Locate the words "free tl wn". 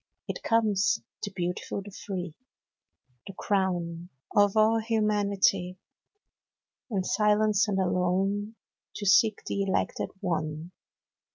1.91-4.09